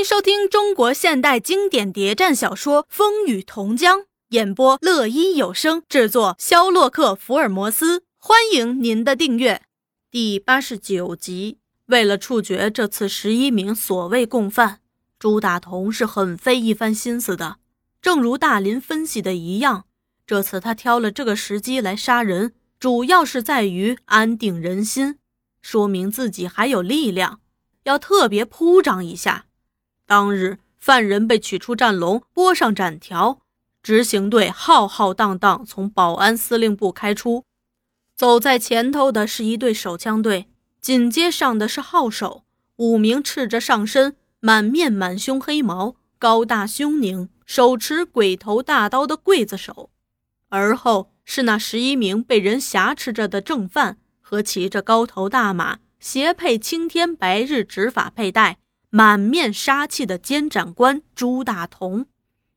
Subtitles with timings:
[0.00, 3.98] 迎收听中国现代经典谍战小说《风雨同江》，
[4.30, 8.02] 演播乐一有声制作，肖洛克福尔摩斯。
[8.16, 9.60] 欢迎您的订阅。
[10.10, 11.58] 第八十九集，
[11.88, 14.80] 为了处决这次十一名所谓共犯，
[15.18, 17.58] 朱大同是很费一番心思的。
[18.00, 19.84] 正如大林分析的一样，
[20.26, 25.18] 这次他挑了这个时机来杀人，主要是在于安定人心，
[25.60, 27.40] 说明自己还有力量，
[27.82, 29.44] 要特别铺张一下。
[30.10, 33.42] 当日，犯人被取出战笼，拨上斩条，
[33.80, 37.44] 执行队浩浩荡荡从保安司令部开出。
[38.16, 40.48] 走在前头的是一队手枪队，
[40.80, 42.42] 紧接上的是号手，
[42.78, 49.90] 五名赤着上身、满面满胸黑毛、高大凶狞、手持鬼头大刀的刽子手，
[50.48, 58.58] 而后是那十一名被人挟持着的正犯和骑着高头大马、斜配青天白日执法佩戴。
[58.90, 62.06] 满面杀气的监斩官朱大同，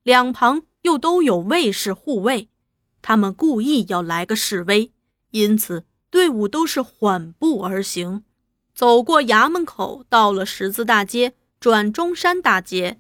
[0.01, 2.49] 两旁又都有卫士护卫，
[3.03, 4.91] 他们故意要来个示威，
[5.29, 8.23] 因此队伍都是缓步而行。
[8.73, 12.99] 走过衙门口，到了十字大街，转中山大街，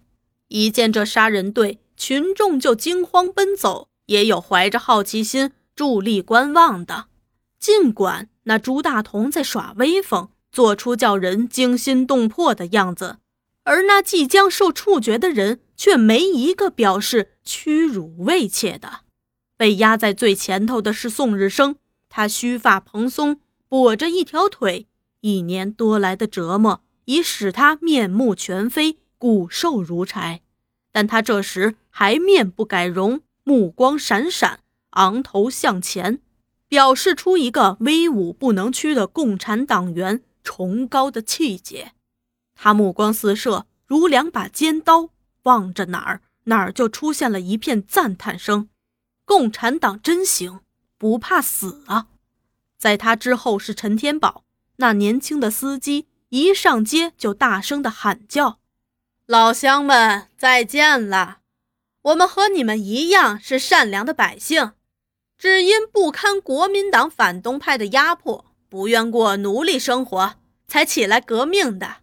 [0.49, 7.05] 一见这杀人队，群众就惊慌奔走，也有怀着好奇心伫立观望的。
[7.59, 13.17] 尽管那朱大同在耍威风，做出叫人惊心动魄的样子。
[13.63, 19.01] 而那即将受处决的人却没一个表示屈辱畏怯的。
[19.55, 21.77] 被压在最前头的是宋日升，
[22.09, 24.87] 他须发蓬松，跛着一条腿，
[25.21, 30.41] 一年多来的折磨已使他面目全非，骨瘦如柴。
[30.91, 34.59] 但他这时还面不改容，目光闪闪，
[34.91, 36.19] 昂头向前，
[36.67, 41.93] 表示出一个威武不能屈的共产党员崇高的气节。
[42.55, 45.09] 他目光四射，如两把尖刀，
[45.43, 48.69] 望着哪儿，哪儿就出现了一片赞叹声。
[49.25, 50.59] 共产党真行，
[50.97, 52.07] 不怕死啊！
[52.77, 54.43] 在他之后是陈天宝，
[54.75, 58.59] 那年轻的司机一上街就大声的喊叫
[59.25, 61.39] ：“老乡们，再见了！
[62.01, 64.73] 我们和你们一样是善良的百姓，
[65.37, 70.35] 只因不堪国民党反动派的压迫，不愿过奴隶生活，
[70.67, 71.97] 才起来革命的。”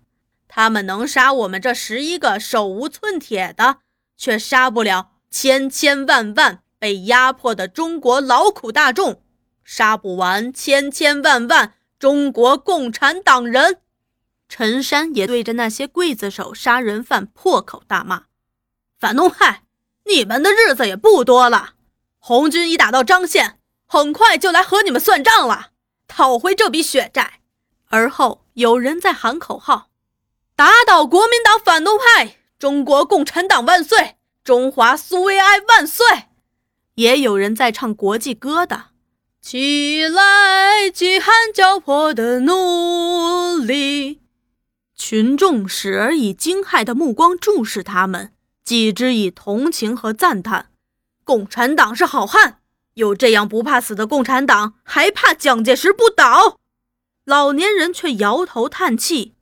[0.52, 3.76] 他们能杀我们这十一个手无寸铁的，
[4.16, 9.22] 却杀不了千千万万被压迫的中国劳苦大众，
[9.62, 13.78] 杀不完千千万万中国共产党人。
[14.48, 18.24] 陈山也对着那些刽子手、杀人犯破口大骂
[18.98, 19.62] ：“反动派，
[20.06, 21.74] 你们的日子也不多了。
[22.18, 25.68] 红军已打到张县，很快就来和你们算账了，
[26.08, 27.34] 讨回这笔血债。”
[27.86, 29.89] 而后有人在喊口号。
[30.60, 32.36] 打倒国民党反动派！
[32.58, 34.16] 中国共产党万岁！
[34.44, 36.04] 中华苏维埃万岁！
[36.96, 38.88] 也有人在唱国际歌的。
[39.40, 44.20] 起来，饥寒交迫的奴隶！
[44.94, 50.66] 群众时而以惊骇的目光注视他们，继之以同情和赞叹。
[51.24, 52.58] 共产党是好汉，
[52.92, 56.58] 有这样不怕死的共产党，还怕蒋介石不倒？
[57.24, 59.32] 老年人却摇头叹气。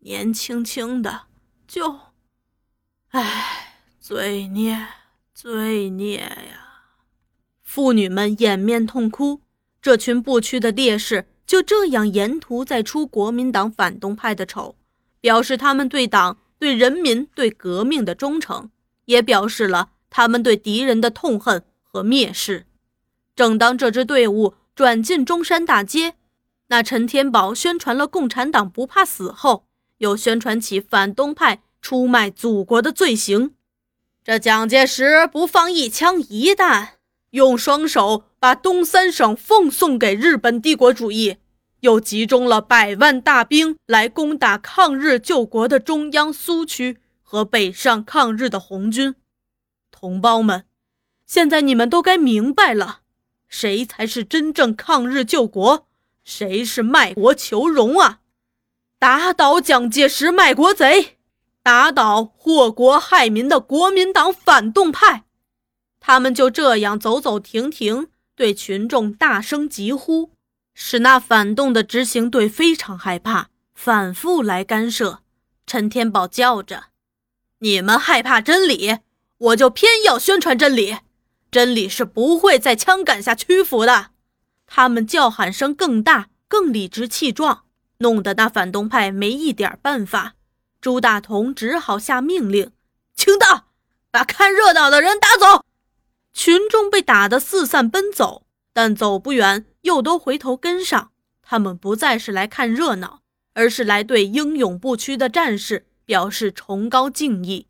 [0.00, 1.22] 年轻轻的，
[1.66, 1.98] 就，
[3.08, 4.86] 唉，罪孽，
[5.34, 6.84] 罪孽呀！
[7.62, 9.42] 妇女们掩面痛哭。
[9.82, 14.76] 这群不屈的烈士就这样沿途在出国民党反动派的丑，
[15.20, 18.70] 表示他们对党、对人民、对革命的忠诚，
[19.06, 22.66] 也表示了他们对敌人的痛恨和蔑视。
[23.36, 26.16] 正当这支队伍转进中山大街，
[26.68, 29.67] 那陈天宝宣传了共产党不怕死后。
[29.98, 33.54] 又宣传起反动派出卖祖国的罪行，
[34.24, 36.94] 这蒋介石不放一枪一弹，
[37.30, 41.36] 用双手把东三省奉送给日本帝国主义，
[41.80, 49.14] 又集中了百万大兵来攻打抗日救国的中央苏区和北上抗日的红军。
[49.90, 50.64] 同胞们，
[51.26, 53.00] 现在你们都该明白了，
[53.48, 55.86] 谁才是真正抗日救国，
[56.24, 58.20] 谁是卖国求荣啊！
[58.98, 61.18] 打倒蒋介石卖国贼，
[61.62, 65.24] 打倒祸国害民的国民党反动派，
[66.00, 70.32] 他们就这样走走停停，对群众大声疾呼，
[70.74, 75.20] 使那反动的执行队非常害怕，反复来干涉。
[75.64, 76.86] 陈天宝叫着
[77.60, 78.98] ：“你们害怕真理，
[79.38, 80.96] 我就偏要宣传真理。
[81.52, 84.10] 真理是不会在枪杆下屈服的。”
[84.66, 87.64] 他们叫喊声更大，更理直气壮。
[87.98, 90.34] 弄得那反动派没一点办法，
[90.80, 92.70] 朱大同只好下命令
[93.14, 93.68] ：“清道，
[94.10, 95.64] 把看热闹的人打走。”
[96.32, 101.10] 群众被打得四散奔走，但走不远又都回头跟上。
[101.42, 103.22] 他们不再是来看热闹，
[103.54, 107.66] 而是来对英勇不屈的战士表示崇高敬意。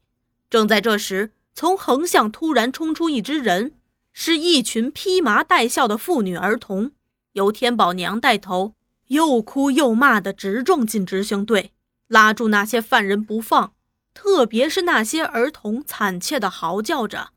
[0.50, 3.76] 正在这时，从横向突然冲出一支人，
[4.12, 6.92] 是一群披麻戴孝的妇女儿童，
[7.32, 8.74] 由天宝娘带头，
[9.08, 11.72] 又哭又骂的直撞进执行队，
[12.06, 13.74] 拉住那些犯人不放。
[14.14, 17.30] 特别是那些儿童，惨切的嚎叫着。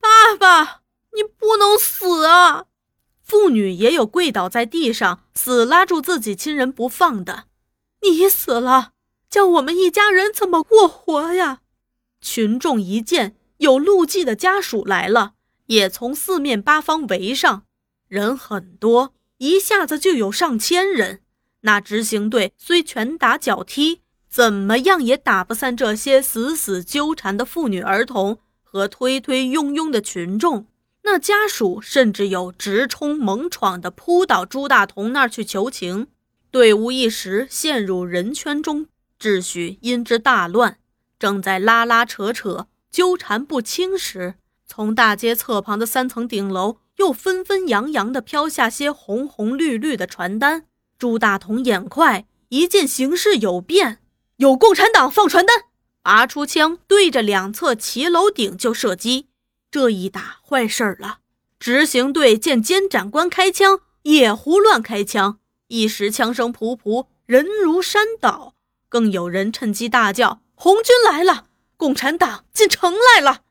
[0.00, 0.82] 爸爸，
[1.14, 2.64] 你不能死啊！
[3.22, 7.44] 妇女也有跪倒在地上，死拉住自己亲人不放的。
[8.02, 8.92] 你死了，
[9.30, 11.60] 叫我们一家人怎么过活呀？
[12.20, 15.34] 群众一见有陆记的家属来了，
[15.66, 17.64] 也从四面八方围上，
[18.08, 21.20] 人很多，一下子就有上千人。
[21.62, 28.38] 那执行队虽拳打脚踢，怎么样也打不散这些死死纠缠的妇女儿童。
[28.68, 30.66] 和推推拥拥的群众，
[31.04, 36.08] 那家属甚至有直冲猛闯的，扑到朱大同那儿去求情。
[36.50, 38.86] 队伍一时陷入人圈中，
[39.18, 40.76] 秩序因之大乱。
[41.18, 44.34] 正在拉拉扯扯、纠缠不清时，
[44.66, 50.66] 从大街侧旁的三层顶楼又纷纷扬扬地飘下些红红绿绿的传单。
[50.98, 54.00] 朱大同眼快，一见形势有变，
[54.36, 55.64] 有共产党放传单。
[56.02, 59.28] 拔出枪，对着两侧骑楼顶就射击。
[59.70, 61.18] 这一打，坏事儿了。
[61.58, 65.38] 执行队见监斩官开枪，也胡乱开枪，
[65.68, 68.54] 一时枪声仆仆，人如山倒。
[68.88, 71.46] 更有人趁机大叫：“红军来了！
[71.76, 73.42] 共产党进城来了！”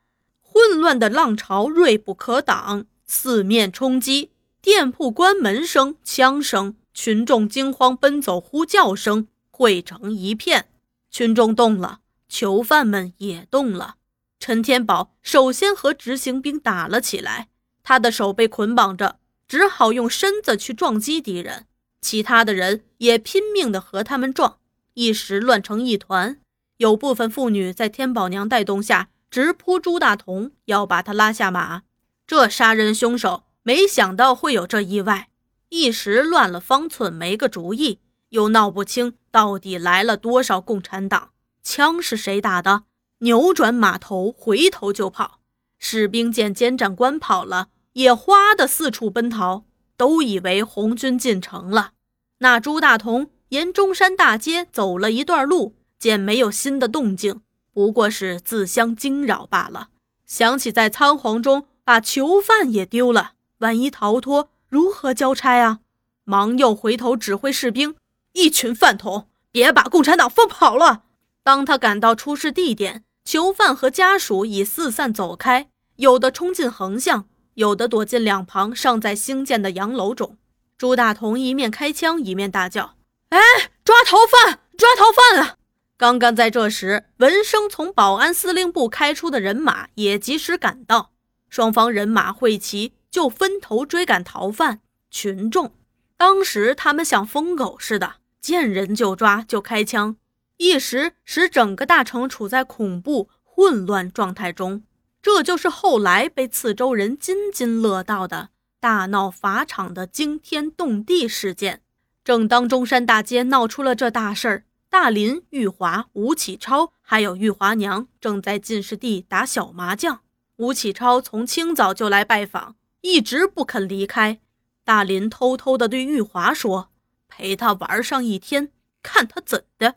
[0.42, 4.32] 混乱的浪潮锐不可挡，四面冲击，
[4.62, 10.68] 店铺关门声、枪声，群众惊慌奔走、呼叫声汇成一片。
[11.10, 12.00] 群众动了。
[12.28, 13.96] 囚犯们也动了。
[14.40, 17.50] 陈天宝首先和执行兵打了起来，
[17.84, 21.68] 他的手被捆绑着，只好用身子去撞击敌人。
[22.02, 24.58] 其他的人也拼命地和他们撞，
[24.96, 26.42] 一时乱成一团。
[26.78, 31.84] 有部分妇女在天宝娘带动下直扑朱大同，要把他拉下马。
[32.28, 35.30] 这杀人凶手没想到会有这意外，
[35.70, 38.00] 一时乱了方寸，没个主意，
[38.30, 41.30] 又闹不清到底来了多少共产党。
[41.62, 42.84] 枪是谁打的？
[43.20, 45.40] 扭转马头，回头就跑。
[45.78, 49.66] 士兵见监斩官跑了，也哗的四处奔逃，
[49.98, 51.92] 都以为红军进城了。
[52.40, 59.90] 那朱大同沿中山大街走了一段路，见没有新的动静，不过是自相惊扰罢了。
[60.26, 65.82] 想起在仓皇中把囚犯也丢了，万一逃脱，如何交差啊？
[66.24, 67.96] 忙又回头指挥士兵：
[68.34, 71.04] 一群饭桶，别把共产党放跑了。
[71.44, 80.38] 当他赶到出事地点，囚犯和家属已四散走开，有的冲进横巷，有的躲进两旁尚在兴建的洋楼中。
[80.80, 82.96] 朱大同一面开枪，一面大叫
[83.30, 83.40] ：“哎，
[83.84, 84.62] 抓逃犯！
[84.76, 85.58] 抓逃犯啊！”
[85.96, 91.12] 刚刚在这时，闻声从保安司令部开出的人马也及时赶到，
[91.56, 94.82] 双方人马会齐，就分头追赶逃犯。
[95.10, 95.74] 群众
[96.18, 100.18] 当时他们像疯狗似的，见人就抓，就开枪。
[100.58, 104.84] 一时使整个大城处在恐怖混乱状态中，
[105.22, 108.50] 这就是后来被次州人津津乐道的
[108.82, 111.84] 大闹法场的惊天动地事件。
[112.26, 120.20] 正当中山大街闹出了这大事儿，大林、玉华、吴启超还有玉华娘正在进士第打小麻将。
[120.58, 124.40] 吴启超从清早就来拜访，一直不肯离开。
[124.86, 126.90] 大林偷偷地对玉华说
[127.28, 128.72] ：“陪他玩上一天，
[129.04, 129.96] 看他怎的。”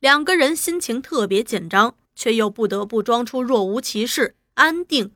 [0.00, 5.12] 两个人心情特别紧张，却又不得不装出若无其事，安定。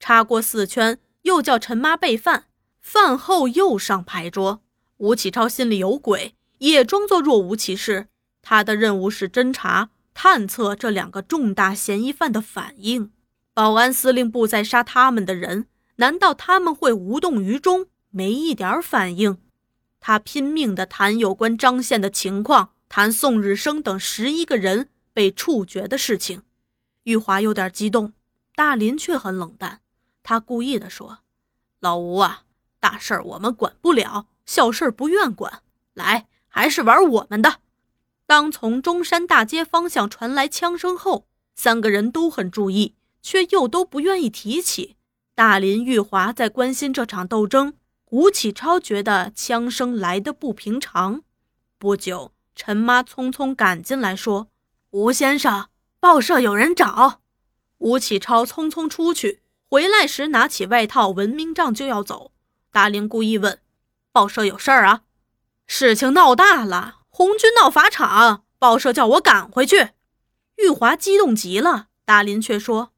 [0.00, 2.46] 插过四圈，又叫陈妈备饭。
[2.80, 4.62] 饭后又上牌桌。
[4.96, 8.08] 吴启超心里有鬼，也装作若无其事。
[8.40, 13.12] 他的任务是侦查、探测这两个重大嫌疑犯的反应。
[13.54, 15.66] 保安司令部在杀他们的人，
[15.96, 19.38] 难道他们会无动于衷，没一点反应？
[20.00, 22.70] 他拼命地谈有关张宪的情况。
[22.88, 26.42] 谈宋日生等十一个人被处决的事情，
[27.04, 28.12] 玉华有点激动，
[28.54, 29.80] 大林却很冷淡。
[30.22, 31.20] 他故意的说
[31.80, 32.42] ：“老吴啊，
[32.80, 35.62] 大事儿我们管不了，小事儿不愿管。
[35.94, 37.60] 来，还是玩我们的。”
[38.26, 44.96] 当从中山大街方向传来枪声后，三个人都很注意，却又都不愿意提起。
[45.34, 47.74] 大林、玉华在关心这场斗争，
[48.10, 51.22] 吴启超觉得枪声来得不平常。
[51.78, 52.32] 不久。
[52.54, 54.48] 陈妈匆匆赶进来，说
[54.92, 57.22] ：“吴先生，报社有人找。
[57.78, 62.30] 吴启超匆匆出去，回来时拿起外套、文明杖就要走。
[62.70, 63.58] 大林故意问
[64.12, 65.04] ：“报社有事儿啊？”
[65.66, 69.92] 事情闹大了，红军闹法场，报社叫我赶回去。
[70.56, 72.92] 玉华激动极了，大林却说：“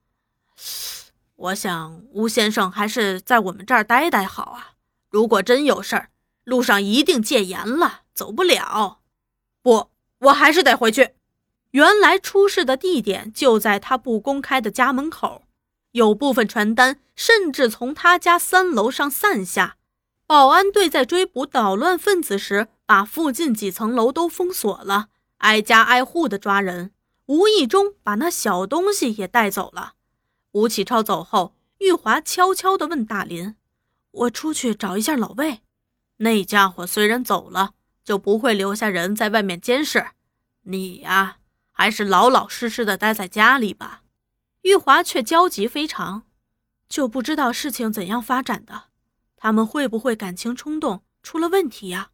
[1.36, 4.72] 我想吴先生还是在我们这儿待待好啊。
[5.10, 6.10] 如果真有事儿，
[6.44, 9.00] 路上一定戒严了，走不了。
[9.62, 11.14] 不，我还是得回去。”
[11.72, 15.42] 原来出事的地点就在他不公开的家门口，
[15.90, 19.76] 有部分传单甚至从他家三楼上散下。
[20.24, 25.08] 保安队在追捕捣乱分子时，把附近几层楼都封锁了，
[25.38, 26.92] 挨家挨户的抓人，
[27.26, 29.93] 无意中把那小东西也带走了。
[30.54, 33.56] 吴启超走后，玉华悄悄地问大林
[34.12, 35.62] ：“我出去找一下老魏，
[36.18, 40.06] 那家伙虽然走了，就不会留下人在外面监视
[40.62, 41.38] 你呀。”
[41.76, 44.04] 还是老老实实的待在家里吧。
[44.62, 46.22] 玉华却焦急非常，
[46.88, 48.84] 就不知道事情怎样发展的。
[49.36, 52.12] 他们会不会感情冲动，出了问题呀？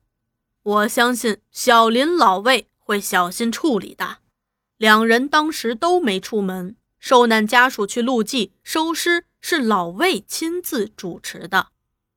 [0.63, 4.21] 我相信小林老魏会小心处理的。
[4.79, 11.69] 两人当时都没出门，受难家属去路祭收尸是老魏亲自主持的。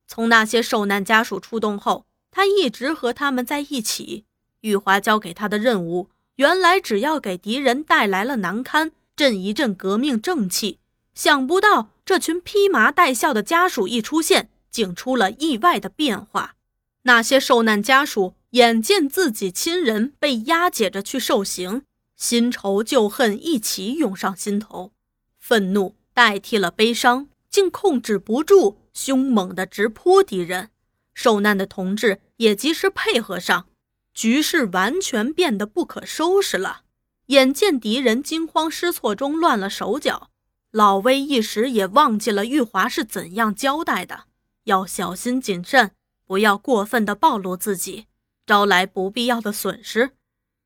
[0.07, 4.25] 从那些受难家属出动后，他一直和他们在一起。
[4.61, 6.09] 玉华交给他的任务。
[6.35, 10.79] 原来只要给敌人带来了难堪，振一振革命正气。
[11.13, 16.55] 想不到这群披麻戴孝的家属一出现，竟出了意外的变化。
[17.03, 21.83] 那些受难家属眼见自己亲人被押解着去受刑，
[22.23, 24.93] 新仇旧恨一起涌上心头，
[25.41, 30.69] 愤怒代替了悲伤，竟控制不住，凶猛地直扑敌人。
[31.13, 33.67] 受难的同志也及时配合上。
[34.13, 36.83] 局势完全变得不可收拾了。
[37.25, 40.29] 眼见敌人惊慌失措中乱了手脚，
[40.71, 44.27] 老威一时也忘记了玉华是怎样交代的，
[44.63, 45.91] 要小心谨慎，
[46.25, 48.05] 不要过分的暴露自己，
[48.45, 50.11] 招来不必要的损失。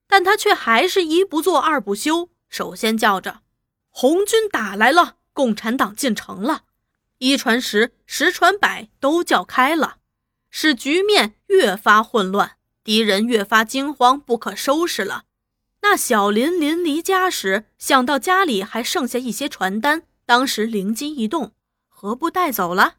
[0.07, 3.41] 但他却还是一不做二不休，首先叫着
[3.89, 6.63] ：“红军打来了，共产党进城了！”
[7.19, 9.97] 一传十，十传百，都叫开了，
[10.49, 12.57] 使局面越发混乱。
[12.83, 15.23] 敌人越发惊慌，不可收拾了。
[15.81, 21.53] 那小林临离家时，想到家里还剩下一些传单，当时灵机一动，
[21.89, 22.95] 何不带走了？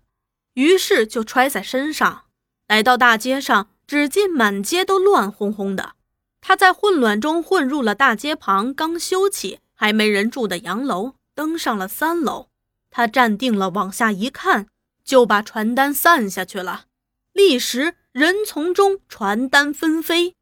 [0.55, 2.25] 于是就揣在身上，
[2.67, 5.95] 来到大街上，只见满街都乱哄哄的。
[6.41, 12.49] 他在混乱中混入了大街旁刚修起、还没人住的洋楼，登上了三楼。
[12.91, 14.67] 他站定了，往下一看，
[15.05, 16.87] 就把传单散下去了。
[17.33, 17.95] 立时。
[18.13, 20.35] 人丛中传单纷飞，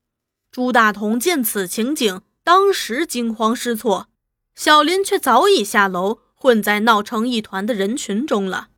[0.51, 4.09] 朱大同见此情景，当时惊慌失措。
[4.55, 8.69] 小林却早已下楼，混在闹成一团的人群中了。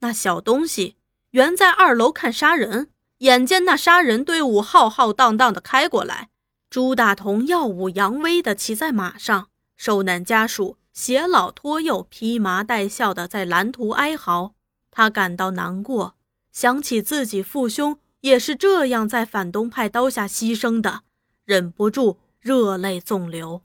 [0.00, 0.96] 那小东西
[1.30, 6.29] 原在二楼看杀人，眼见那杀人队伍浩浩荡荡的开过来，
[6.70, 14.54] 朱大同耀武扬威的骑在马上，受难家属携老托幼，披麻戴孝的在蓝图哀嚎。
[14.92, 16.14] 他感到难过，
[16.52, 17.98] 想起自己父兄。
[18.20, 21.00] 也是这样，在反动派刀下牺牲的，
[21.44, 23.62] 忍不住热泪纵流。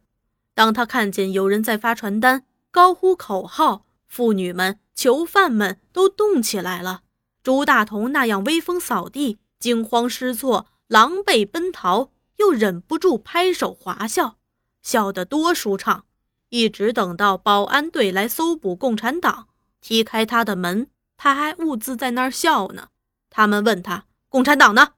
[0.55, 7.01] 当他看见有人在发传单、高呼口号，妇女们、囚犯们都动起来了。
[7.43, 14.37] 朱大同那样威风扫地、惊慌失措、狼狈奔逃，又忍不住拍手华笑，
[14.81, 16.05] 笑得多舒畅。
[16.49, 19.49] 一直等到保安队来搜捕共产党，
[19.81, 22.89] 踢开他的门，他还兀自在那儿笑呢。
[23.29, 24.05] 他们问他。
[24.29, 24.95] 共产党呢？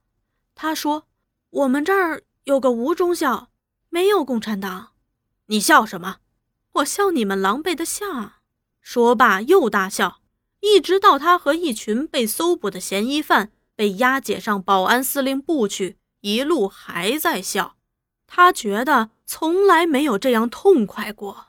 [0.55, 1.07] 他说
[1.51, 3.49] ：“我们这儿有个吴中校，
[3.89, 4.93] 没有共产党。”
[5.45, 6.17] 你笑什么？
[6.73, 8.33] 我笑你们狼狈的像。
[8.81, 10.21] 说罢又大笑，
[10.61, 17.75] 一直到他和一群被搜捕的嫌疑犯被押解上保安司令部去，一路还在笑。
[18.27, 21.47] 他觉得从来没有这样痛快过。